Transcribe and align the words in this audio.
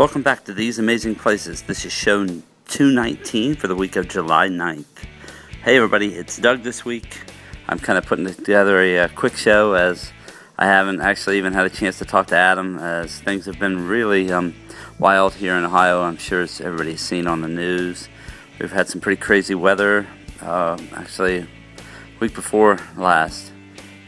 Welcome 0.00 0.22
back 0.22 0.44
to 0.44 0.54
These 0.54 0.78
Amazing 0.78 1.16
Places. 1.16 1.60
This 1.60 1.84
is 1.84 1.92
show 1.92 2.24
219 2.24 3.54
for 3.56 3.68
the 3.68 3.76
week 3.76 3.96
of 3.96 4.08
July 4.08 4.48
9th. 4.48 4.86
Hey 5.62 5.76
everybody, 5.76 6.14
it's 6.14 6.38
Doug 6.38 6.62
this 6.62 6.86
week. 6.86 7.18
I'm 7.68 7.78
kind 7.78 7.98
of 7.98 8.06
putting 8.06 8.24
together 8.24 8.80
a, 8.80 8.96
a, 8.96 9.04
uh, 9.04 9.08
quick 9.08 9.36
show 9.36 9.74
as 9.74 10.10
I 10.56 10.64
haven't 10.64 11.02
actually 11.02 11.36
even 11.36 11.52
had 11.52 11.66
a 11.66 11.68
chance 11.68 11.98
to 11.98 12.06
talk 12.06 12.28
to 12.28 12.34
Adam 12.34 12.78
as 12.78 13.20
things 13.20 13.44
have 13.44 13.58
been 13.58 13.88
really 13.88 14.32
um, 14.32 14.54
wild 14.98 15.34
here 15.34 15.54
in 15.54 15.64
Ohio. 15.64 16.00
I'm 16.00 16.16
sure 16.16 16.40
as 16.40 16.62
everybody's 16.62 17.02
seen 17.02 17.26
on 17.26 17.42
the 17.42 17.48
news. 17.48 18.08
We've 18.58 18.72
had 18.72 18.88
some 18.88 19.02
pretty 19.02 19.20
crazy 19.20 19.54
weather, 19.54 20.06
uh, 20.40 20.78
actually, 20.94 21.46
week 22.20 22.34
before 22.34 22.78
last. 22.96 23.52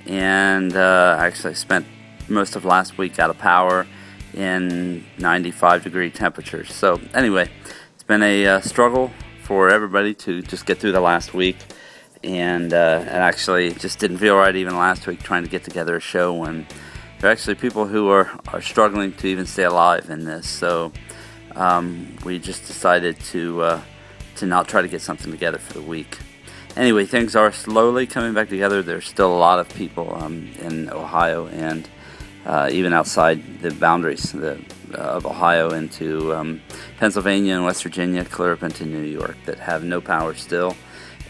And 0.06 0.75
uh, 0.75 1.19
actually 1.20 1.53
spent 1.53 1.84
most 2.31 2.56
of 2.56 2.65
last 2.65 2.97
week 2.97 3.19
out 3.19 3.29
of 3.29 3.37
power 3.37 3.87
in 4.35 5.05
95 5.19 5.85
degree 5.85 6.11
temperatures. 6.11 6.73
So, 6.73 7.01
anyway, 7.15 7.51
it's 7.95 8.03
been 8.03 8.23
a 8.23 8.47
uh, 8.47 8.61
struggle 8.61 9.11
for 9.43 9.71
everybody 9.71 10.15
to 10.15 10.43
just 10.43 10.67
get 10.67 10.79
through 10.79 10.93
the 10.93 11.01
last 11.01 11.35
week. 11.35 11.57
And, 12.25 12.73
uh, 12.73 13.05
actually, 13.09 13.73
just 13.75 13.99
didn't 13.99 14.19
feel 14.19 14.37
right 14.37 14.55
even 14.55 14.77
last 14.77 15.06
week 15.06 15.23
trying 15.23 15.43
to 15.43 15.51
get 15.51 15.65
together 15.65 15.97
a 15.97 16.01
show 16.01 16.33
when 16.33 16.67
there 17.19 17.31
are 17.31 17.33
actually 17.33 17.56
people 17.56 17.87
who 17.87 18.09
are, 18.11 18.31
are 18.48 18.62
struggling 18.62 19.12
to 19.15 19.27
even 19.27 19.47
stay 19.47 19.65
alive 19.65 20.09
in 20.11 20.25
this. 20.25 20.49
So, 20.49 20.93
um, 21.56 22.17
we 22.25 22.39
just 22.39 22.67
decided 22.67 23.19
to, 23.21 23.62
uh, 23.62 23.83
to 24.37 24.47
not 24.47 24.69
try 24.69 24.83
to 24.83 24.89
get 24.89 25.03
something 25.03 25.31
together 25.31 25.59
for 25.59 25.75
the 25.75 25.83
week. 25.83 26.19
Anyway, 26.75 27.05
things 27.05 27.37
are 27.37 27.53
slowly 27.53 28.06
coming 28.06 28.33
back 28.33 28.49
together. 28.49 28.83
There's 28.83 29.06
still 29.06 29.31
a 29.31 29.37
lot 29.37 29.59
of 29.59 29.69
people 29.75 30.15
um, 30.15 30.49
in 30.59 30.89
Ohio 30.89 31.47
and 31.49 31.87
uh, 32.47 32.69
even 32.73 32.93
outside 32.93 33.61
the 33.61 33.71
boundaries 33.73 34.33
the, 34.33 34.62
uh, 34.95 34.97
of 34.97 35.27
Ohio 35.27 35.71
into 35.71 36.35
um, 36.35 36.61
Pennsylvania 36.99 37.55
and 37.55 37.65
West 37.65 37.83
Virginia, 37.83 38.25
clear 38.25 38.53
up 38.53 38.62
into 38.62 38.84
New 38.84 39.03
York, 39.03 39.37
that 39.47 39.59
have 39.59 39.84
no 39.84 40.01
power 40.01 40.34
still. 40.34 40.77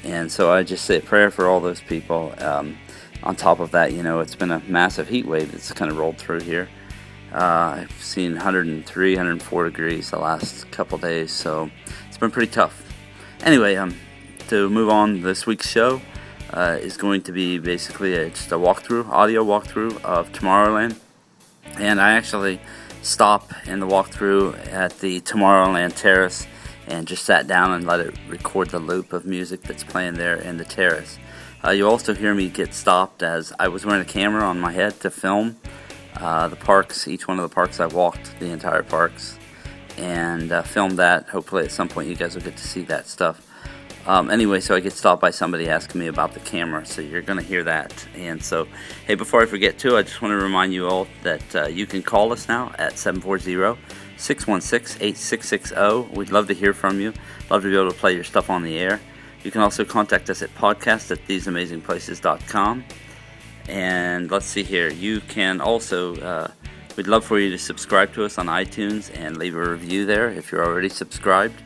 And 0.04 0.30
so 0.30 0.52
I 0.52 0.62
just 0.62 0.84
say 0.84 0.98
a 0.98 1.00
prayer 1.00 1.30
for 1.30 1.46
all 1.46 1.60
those 1.60 1.80
people. 1.80 2.34
Um, 2.38 2.76
on 3.22 3.36
top 3.36 3.60
of 3.60 3.70
that, 3.70 3.92
you 3.92 4.02
know, 4.02 4.20
it's 4.20 4.34
been 4.34 4.50
a 4.50 4.60
massive 4.66 5.08
heat 5.08 5.26
wave 5.26 5.52
that's 5.52 5.72
kind 5.72 5.90
of 5.90 5.96
rolled 5.96 6.18
through 6.18 6.40
here. 6.40 6.68
Uh, 7.32 7.82
I've 7.82 8.02
seen 8.02 8.32
103, 8.32 9.14
104 9.14 9.64
degrees 9.64 10.10
the 10.10 10.18
last 10.18 10.70
couple 10.70 10.98
days, 10.98 11.32
so 11.32 11.70
it's 12.08 12.18
been 12.18 12.30
pretty 12.30 12.50
tough. 12.50 12.82
Anyway, 13.42 13.76
um, 13.76 13.94
to 14.48 14.68
move 14.68 14.88
on 14.90 15.22
this 15.22 15.46
week's 15.46 15.68
show, 15.68 16.00
uh, 16.52 16.76
is 16.80 16.96
going 16.96 17.22
to 17.22 17.32
be 17.32 17.58
basically 17.58 18.14
a, 18.14 18.28
just 18.28 18.52
a 18.52 18.56
walkthrough, 18.56 19.08
audio 19.08 19.44
walkthrough 19.44 20.02
of 20.02 20.30
Tomorrowland. 20.32 20.96
And 21.78 22.00
I 22.00 22.12
actually 22.12 22.60
stopped 23.02 23.52
in 23.66 23.80
the 23.80 23.86
walkthrough 23.86 24.72
at 24.72 24.98
the 25.00 25.20
Tomorrowland 25.20 25.96
Terrace 25.96 26.46
and 26.86 27.06
just 27.06 27.24
sat 27.24 27.46
down 27.46 27.72
and 27.72 27.86
let 27.86 28.00
it 28.00 28.14
record 28.28 28.70
the 28.70 28.78
loop 28.78 29.12
of 29.12 29.24
music 29.24 29.62
that's 29.62 29.84
playing 29.84 30.14
there 30.14 30.36
in 30.36 30.56
the 30.56 30.64
terrace. 30.64 31.18
Uh, 31.64 31.70
you'll 31.70 31.90
also 31.90 32.14
hear 32.14 32.34
me 32.34 32.48
get 32.48 32.74
stopped 32.74 33.22
as 33.22 33.52
I 33.58 33.68
was 33.68 33.86
wearing 33.86 34.02
a 34.02 34.04
camera 34.04 34.42
on 34.42 34.60
my 34.60 34.72
head 34.72 34.98
to 35.00 35.10
film 35.10 35.56
uh, 36.16 36.48
the 36.48 36.56
parks, 36.56 37.08
each 37.08 37.26
one 37.26 37.38
of 37.38 37.48
the 37.48 37.54
parks 37.54 37.80
I 37.80 37.86
walked, 37.86 38.38
the 38.38 38.50
entire 38.50 38.82
parks, 38.82 39.38
and 39.96 40.52
uh, 40.52 40.62
filmed 40.62 40.98
that. 40.98 41.28
Hopefully, 41.28 41.64
at 41.64 41.70
some 41.70 41.88
point, 41.88 42.08
you 42.08 42.16
guys 42.16 42.34
will 42.34 42.42
get 42.42 42.56
to 42.56 42.66
see 42.66 42.82
that 42.84 43.06
stuff. 43.06 43.46
Um, 44.04 44.30
anyway, 44.30 44.58
so 44.58 44.74
I 44.74 44.80
get 44.80 44.92
stopped 44.92 45.20
by 45.20 45.30
somebody 45.30 45.68
asking 45.68 46.00
me 46.00 46.08
about 46.08 46.34
the 46.34 46.40
camera, 46.40 46.84
so 46.84 47.00
you're 47.00 47.22
going 47.22 47.38
to 47.38 47.44
hear 47.44 47.62
that. 47.62 48.06
And 48.16 48.42
so, 48.42 48.66
hey, 49.06 49.14
before 49.14 49.42
I 49.42 49.46
forget 49.46 49.78
too, 49.78 49.96
I 49.96 50.02
just 50.02 50.20
want 50.20 50.32
to 50.32 50.42
remind 50.42 50.74
you 50.74 50.88
all 50.88 51.06
that 51.22 51.54
uh, 51.54 51.66
you 51.66 51.86
can 51.86 52.02
call 52.02 52.32
us 52.32 52.48
now 52.48 52.72
at 52.78 52.98
740 52.98 53.80
616 54.16 55.00
8660. 55.00 56.16
We'd 56.16 56.32
love 56.32 56.48
to 56.48 56.54
hear 56.54 56.72
from 56.72 57.00
you, 57.00 57.12
love 57.48 57.62
to 57.62 57.68
be 57.68 57.76
able 57.76 57.92
to 57.92 57.98
play 57.98 58.14
your 58.14 58.24
stuff 58.24 58.50
on 58.50 58.62
the 58.62 58.76
air. 58.76 59.00
You 59.44 59.52
can 59.52 59.60
also 59.60 59.84
contact 59.84 60.30
us 60.30 60.42
at 60.42 60.52
podcast 60.56 61.10
at 61.12 61.18
theseamazingplaces.com. 61.26 62.84
And 63.68 64.30
let's 64.30 64.46
see 64.46 64.64
here, 64.64 64.90
you 64.90 65.20
can 65.20 65.60
also, 65.60 66.16
uh, 66.16 66.50
we'd 66.96 67.06
love 67.06 67.24
for 67.24 67.38
you 67.38 67.50
to 67.50 67.58
subscribe 67.58 68.12
to 68.14 68.24
us 68.24 68.36
on 68.36 68.46
iTunes 68.46 69.16
and 69.16 69.36
leave 69.36 69.54
a 69.54 69.70
review 69.70 70.06
there 70.06 70.28
if 70.28 70.50
you're 70.50 70.64
already 70.64 70.88
subscribed. 70.88 71.62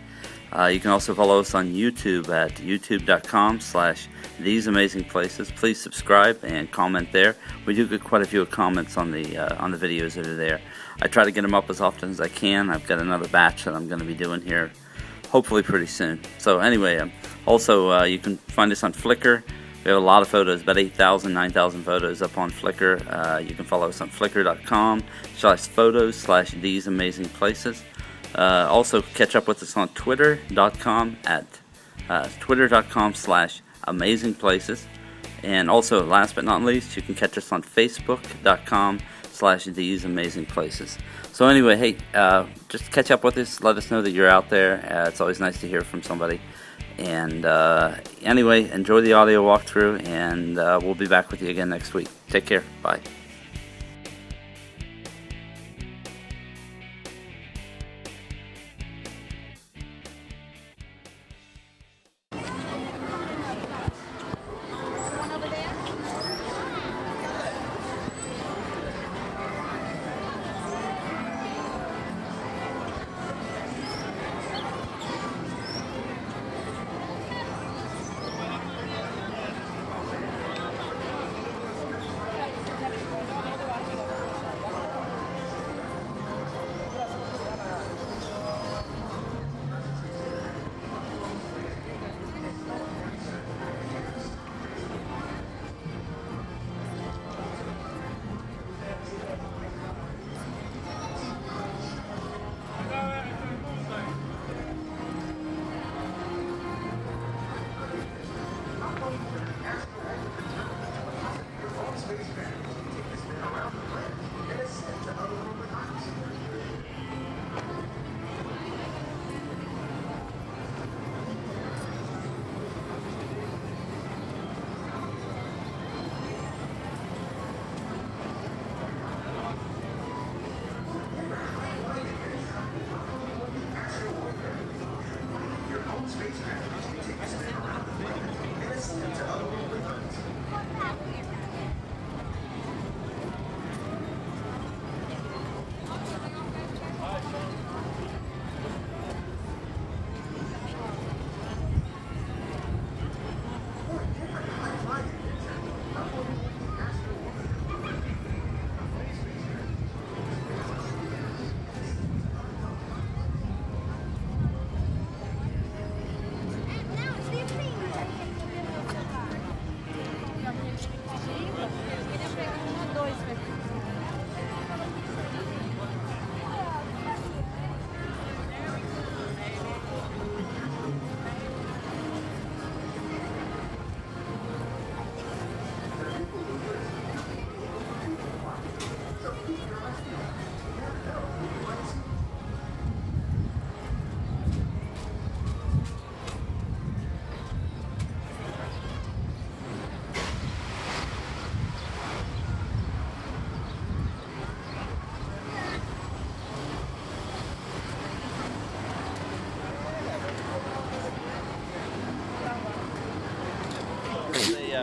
Uh, 0.56 0.67
you 0.69 0.81
can 0.81 0.91
also 0.91 1.15
follow 1.15 1.39
us 1.41 1.55
on 1.55 1.75
YouTube 1.75 2.31
at 2.31 2.55
youtube.com 2.55 3.61
slash 3.61 4.09
these 4.41 4.67
amazing 4.67 5.05
places. 5.05 5.50
Please 5.50 5.78
subscribe 5.78 6.39
and 6.44 6.71
comment 6.71 7.12
there. 7.12 7.37
We 7.67 7.75
do 7.75 7.87
get 7.87 8.03
quite 8.03 8.22
a 8.22 8.27
few 8.27 8.44
comments 8.47 8.97
on 8.97 9.11
the 9.11 9.37
uh, 9.37 9.62
on 9.62 9.71
the 9.71 9.77
videos 9.77 10.15
that 10.15 10.27
are 10.27 10.37
there. 10.37 10.61
I 11.03 11.09
try 11.09 11.25
to 11.25 11.31
get 11.31 11.43
them 11.43 11.55
up 11.55 11.69
as 11.69 11.83
often 11.83 12.11
as 12.11 12.21
I 12.21 12.28
can. 12.28 12.71
I've 12.71 12.87
got 12.87 13.00
another 13.00 13.28
batch 13.28 13.65
that 13.65 13.75
I'm 13.75 13.87
going 13.87 13.99
to 13.99 14.06
be 14.06 14.15
doing 14.15 14.41
here, 14.41 14.71
hopefully 15.28 15.62
pretty 15.62 15.87
soon. 15.87 16.21
So 16.39 16.61
anyway, 16.61 16.99
um, 16.99 17.12
also 17.44 17.91
uh, 17.91 18.05
you 18.05 18.19
can 18.19 18.38
find 18.38 18.73
us 18.73 18.83
on 18.83 18.94
Flickr. 18.94 19.43
We 19.84 19.91
have 19.91 20.03
a 20.03 20.05
lot 20.05 20.23
of 20.23 20.28
photos, 20.28 20.62
about 20.62 20.78
8,000, 20.78 21.33
9,000 21.33 21.84
photos 21.84 22.21
up 22.21 22.37
on 22.38 22.50
Flickr. 22.50 23.06
Uh, 23.09 23.38
you 23.38 23.55
can 23.55 23.65
follow 23.65 23.88
us 23.88 24.00
on 24.00 24.11
flickr.com 24.11 25.05
slash 25.37 25.61
photos 25.61 26.17
slash 26.17 26.50
these 26.50 26.88
amazing 26.88 27.28
places. 27.28 27.84
Uh, 28.36 28.69
also, 28.70 29.02
catch 29.02 29.34
up 29.34 29.48
with 29.48 29.62
us 29.62 29.76
on 29.76 29.88
twitter.com 29.88 31.16
at 31.24 31.47
uh, 32.08 32.28
twitter.com 32.38 33.14
slash 33.14 33.62
amazing 33.84 34.34
places. 34.34 34.86
And 35.42 35.70
also, 35.70 36.04
last 36.04 36.34
but 36.34 36.44
not 36.44 36.62
least, 36.62 36.96
you 36.96 37.02
can 37.02 37.14
catch 37.14 37.38
us 37.38 37.50
on 37.52 37.62
facebook.com 37.62 39.00
slash 39.30 39.64
these 39.64 40.04
amazing 40.04 40.46
places. 40.46 40.98
So 41.32 41.46
anyway, 41.48 41.76
hey, 41.76 41.96
uh, 42.14 42.46
just 42.69 42.91
catch 42.91 43.10
up 43.10 43.22
with 43.22 43.36
us. 43.38 43.62
Let 43.62 43.76
us 43.76 43.91
know 43.91 44.02
that 44.02 44.10
you're 44.10 44.28
out 44.28 44.48
there. 44.48 44.84
Uh, 44.91 45.08
it's 45.08 45.20
always 45.20 45.41
nice 45.41 45.60
to 45.60 45.69
hear 45.69 45.82
from 45.82 46.02
somebody. 46.02 46.41
And 46.98 47.44
uh, 47.44 47.96
anyway, 48.22 48.70
enjoy 48.70 49.02
the 49.02 49.12
audio 49.12 49.44
walkthrough, 49.44 50.06
and 50.06 50.58
uh, 50.58 50.80
we'll 50.82 50.94
be 50.94 51.06
back 51.06 51.30
with 51.30 51.42
you 51.42 51.50
again 51.50 51.69
next 51.69 51.92
week. 51.92 52.08
Take 52.28 52.46
care. 52.46 52.64
Bye. 52.82 53.00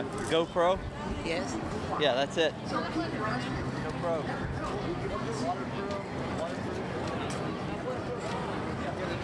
GoPro? 0.02 0.78
Yes. 1.24 1.56
Yeah, 2.00 2.14
that's 2.14 2.36
it. 2.36 2.52
GoPro. 2.68 4.24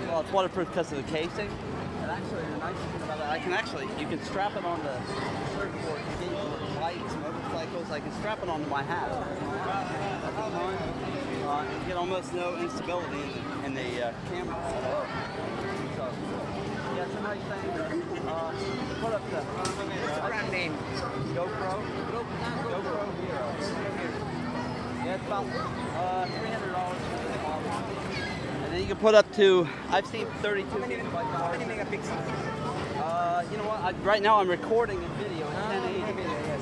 Well, 0.06 0.20
it's 0.20 0.32
waterproof 0.32 0.68
because 0.68 0.92
of 0.92 0.98
the 0.98 1.12
casing. 1.12 1.50
And 2.02 2.10
actually, 2.10 2.42
the 2.42 2.56
nice 2.58 2.76
thing 2.76 3.02
about 3.02 3.18
it, 3.18 3.26
I 3.26 3.38
can 3.38 3.52
actually, 3.52 3.86
you 3.98 4.06
can 4.06 4.22
strap 4.24 4.56
it 4.56 4.64
onto 4.64 4.86
surfboards, 4.86 6.04
skateboards, 6.18 6.80
bikes, 6.80 7.14
motorcycles. 7.16 7.90
I 7.90 8.00
can 8.00 8.12
strap 8.12 8.42
it 8.42 8.48
onto 8.48 8.68
my 8.68 8.82
hat. 8.82 9.08
At 9.10 9.22
uh, 11.50 11.66
and 11.66 11.86
get 11.86 11.96
almost 11.96 12.32
no 12.32 12.56
instability 12.56 13.22
in 13.22 13.30
the, 13.32 13.66
in 13.66 13.74
the 13.74 14.06
uh, 14.06 14.12
camera. 14.30 14.56
So, 15.96 16.12
yeah, 16.96 17.04
it's 17.04 17.14
a 17.14 17.20
nice 17.22 17.40
thing. 17.90 18.09
Uh, 18.30 18.52
up 19.10 19.30
the 19.30 19.36
What's 19.40 20.14
the 20.14 20.22
brand 20.28 20.52
name? 20.52 20.72
GoPro. 21.34 21.82
GoPro 22.70 23.02
Hero. 23.26 23.46
Yeah, 25.04 25.14
it's 25.16 25.26
about 25.26 25.46
uh, 25.46 26.26
three 26.26 26.48
hundred 26.48 26.70
dollars. 26.70 27.02
And 28.64 28.72
then 28.72 28.80
you 28.80 28.86
can 28.86 28.98
put 28.98 29.14
up 29.16 29.32
to 29.34 29.66
I've 29.88 30.06
seen 30.06 30.26
thirty-two 30.42 30.68
How 30.68 30.78
many, 30.78 30.94
how 31.02 31.50
many 31.50 31.64
megapixels? 31.64 33.00
Uh, 33.02 33.42
you 33.50 33.56
know 33.56 33.64
what? 33.64 33.80
I, 33.80 33.92
right 34.04 34.22
now 34.22 34.38
I'm 34.38 34.48
recording 34.48 35.02
a 35.02 35.08
video 35.18 35.48
at 35.48 35.56
Ah, 35.56 35.72
1080. 35.72 36.12
video, 36.12 36.30
yes. 36.30 36.60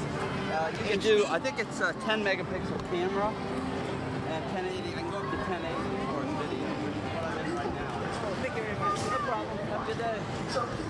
Uh, 0.48 0.70
you 0.72 0.84
can 0.88 1.00
do. 1.00 1.26
I 1.28 1.38
think 1.38 1.58
it's 1.58 1.80
a 1.80 1.92
10 2.06 2.24
megapixel 2.24 2.78
camera 2.90 3.28
and 3.28 4.44
1080. 4.56 4.88
I 4.88 5.02
can 5.02 5.10
go 5.10 5.18
up 5.18 5.30
to 5.30 5.36
1080 5.36 5.68
for 6.08 6.24
a 6.24 6.32
video. 6.48 6.64
What 7.12 7.24
I'm 7.28 7.44
in 7.44 7.54
right 7.54 7.74
now. 7.76 7.92
Oh, 8.24 8.32
thank 8.40 8.56
you 8.56 8.62
very 8.62 8.78
much. 8.78 8.96
No 9.04 9.18
problem. 9.28 9.58
Have 9.68 9.82
a 9.82 9.92
good 9.92 9.98
day. 9.98 10.87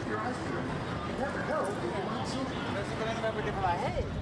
Hey. 3.79 4.18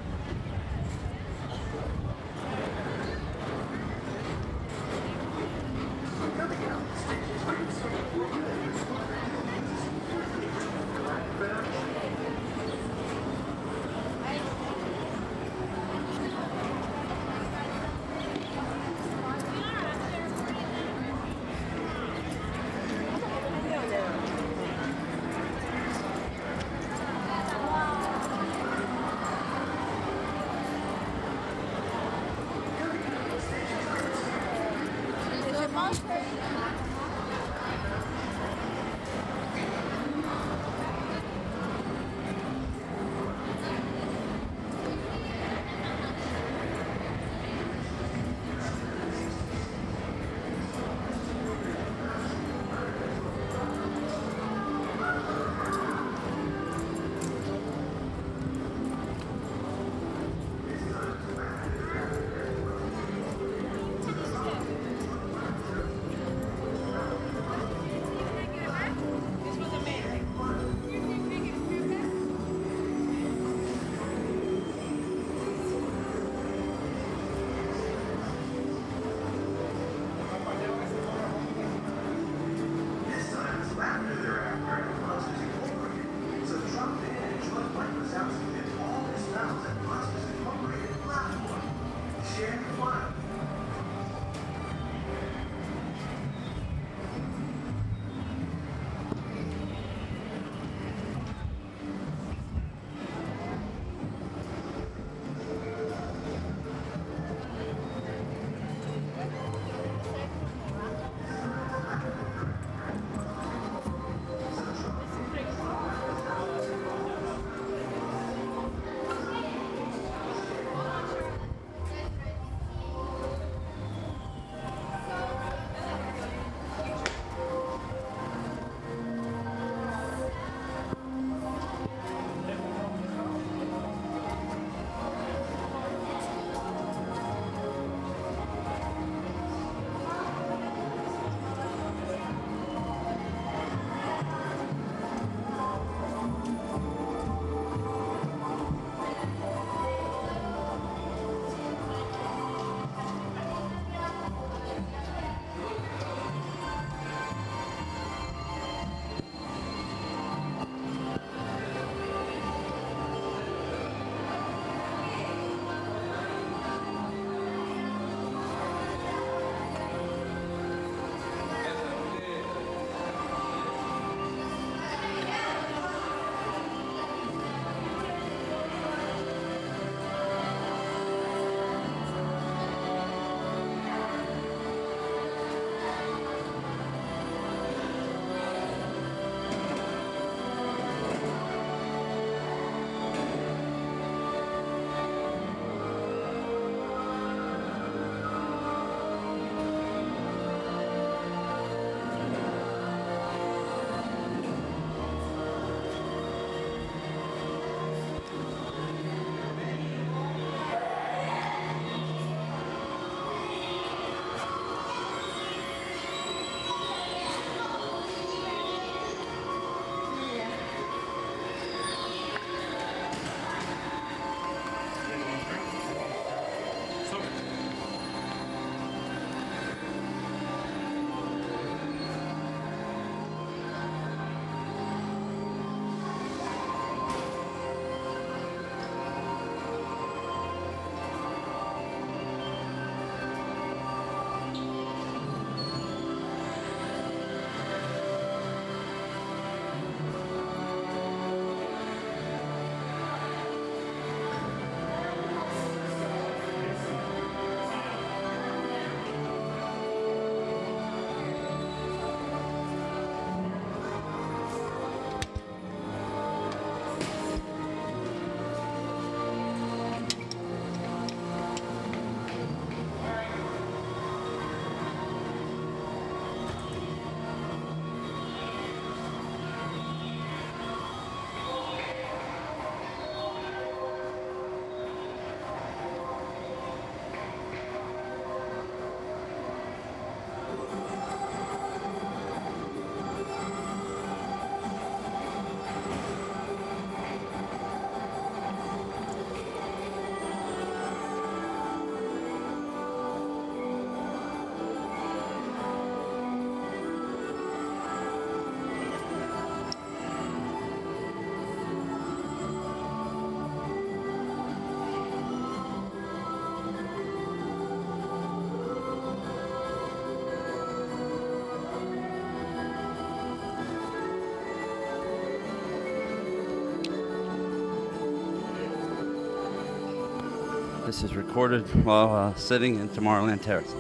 This 330.97 331.11
is 331.11 331.15
recorded 331.15 331.85
while 331.85 332.11
uh, 332.11 332.35
sitting 332.37 332.77
in 332.77 332.89
Tomorrowland 332.89 333.43
Terrace. 333.43 333.75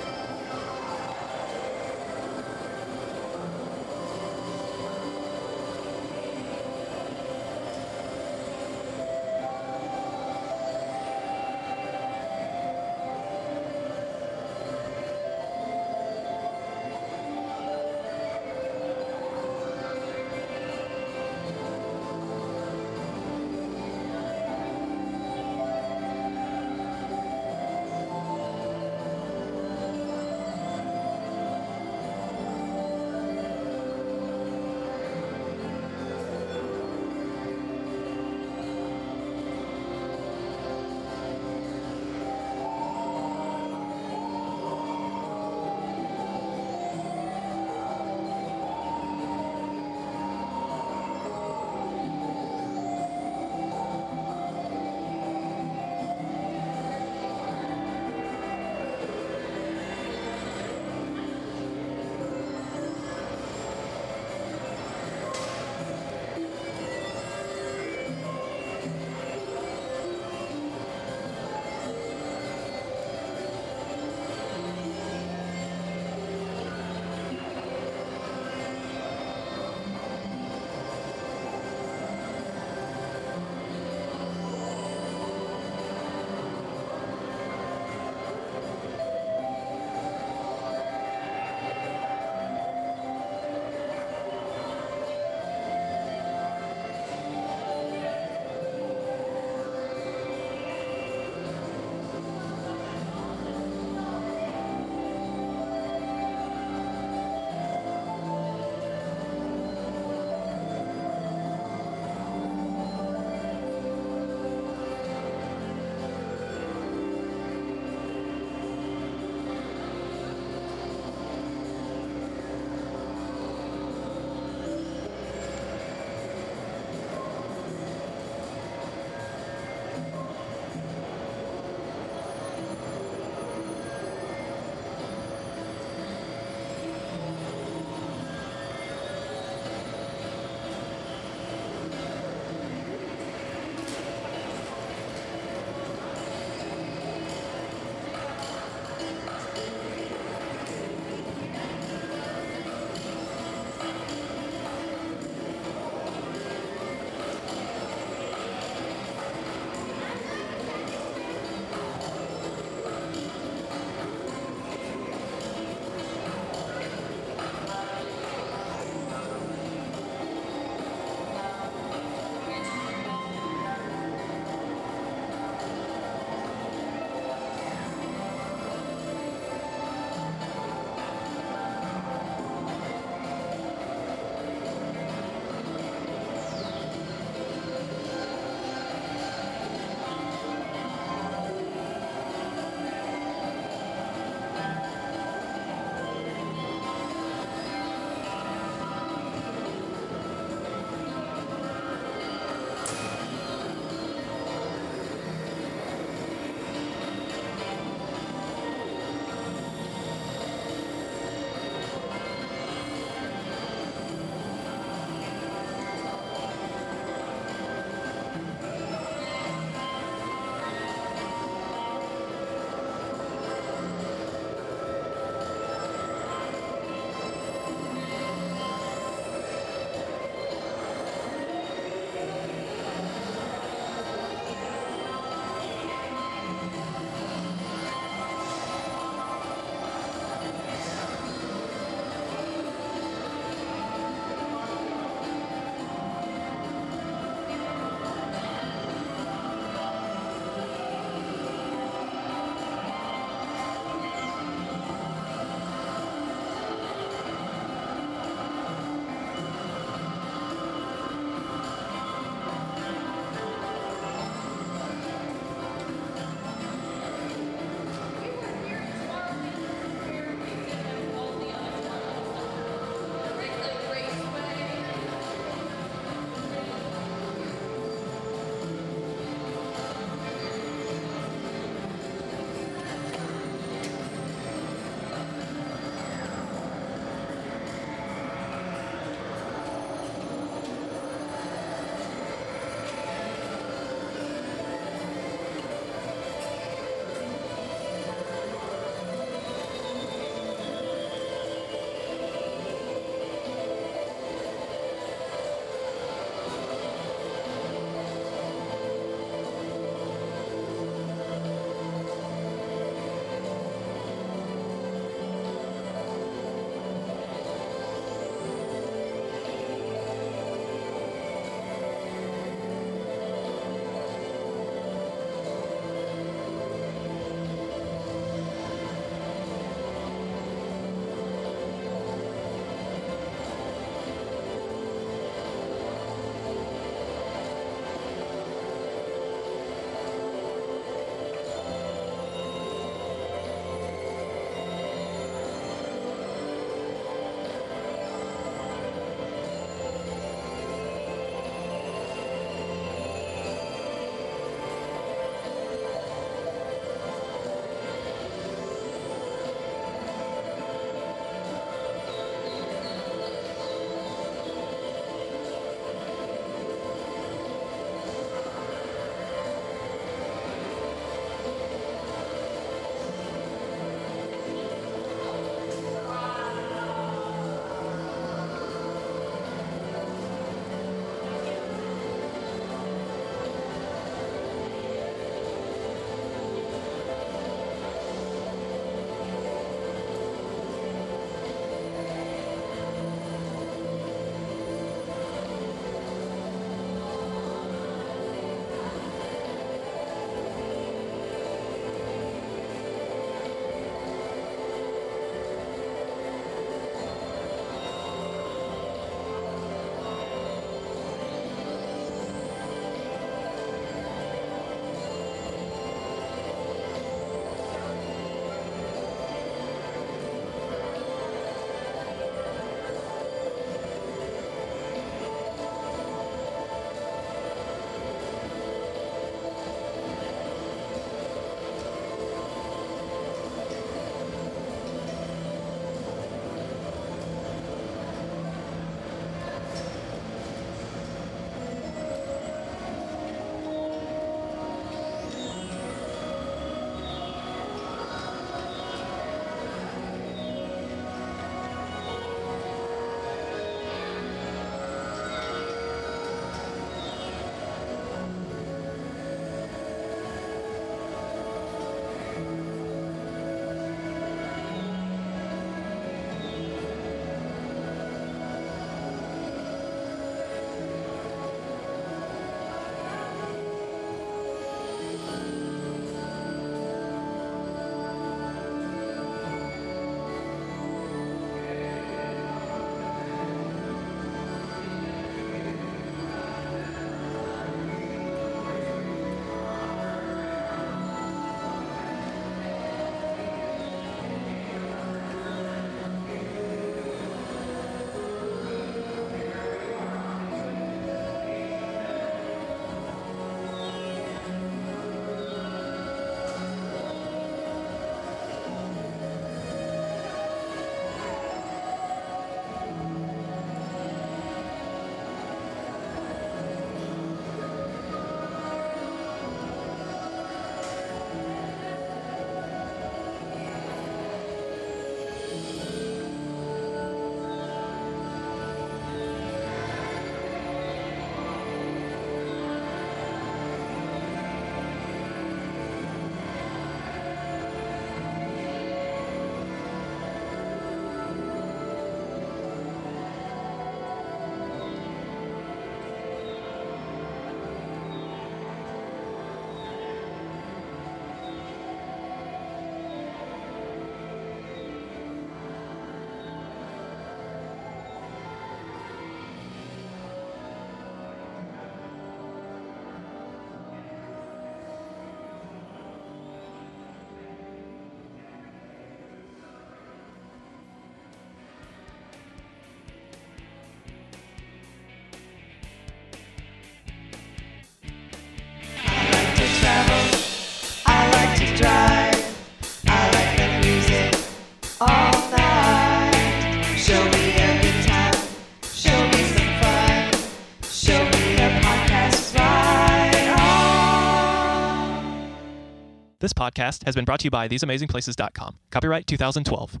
This 596.42 596.52
podcast 596.52 597.04
has 597.04 597.14
been 597.14 597.24
brought 597.24 597.38
to 597.38 597.44
you 597.44 597.52
by 597.52 597.68
theseamazingplaces.com. 597.68 598.76
Copyright 598.90 599.28
2012. 599.28 600.00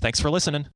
Thanks 0.00 0.18
for 0.18 0.32
listening. 0.32 0.64